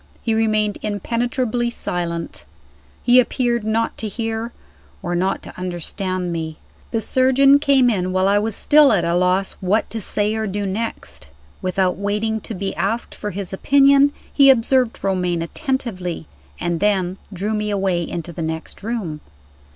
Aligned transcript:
He 0.23 0.33
remained 0.33 0.79
impenetrably 0.81 1.69
silent; 1.69 2.45
he 3.03 3.19
appeared 3.19 3.63
not 3.63 3.99
to 3.99 4.07
hear, 4.07 4.51
or 5.03 5.13
not 5.13 5.43
to 5.43 5.55
understand 5.59 6.33
me. 6.33 6.57
The 6.89 6.99
surgeon 6.99 7.59
came 7.59 7.87
in, 7.87 8.11
while 8.11 8.27
I 8.27 8.39
was 8.39 8.55
still 8.55 8.91
at 8.93 9.05
a 9.05 9.13
loss 9.13 9.51
what 9.61 9.87
to 9.91 10.01
say 10.01 10.33
or 10.33 10.47
do 10.47 10.65
next. 10.65 11.27
Without 11.61 11.97
waiting 11.97 12.41
to 12.41 12.55
be 12.55 12.73
asked 12.75 13.13
for 13.13 13.29
his 13.29 13.53
opinion, 13.53 14.11
he 14.33 14.49
observed 14.49 15.03
Romayne 15.03 15.43
attentively, 15.43 16.25
and 16.59 16.79
then 16.79 17.17
drew 17.31 17.53
me 17.53 17.69
away 17.69 18.01
into 18.01 18.33
the 18.33 18.41
next 18.41 18.81
room. 18.81 19.21